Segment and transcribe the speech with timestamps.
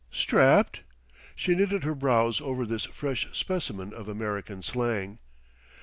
[0.11, 0.81] "Strapped?"
[1.35, 5.19] She knitted her brows over this fresh specimen of American slang.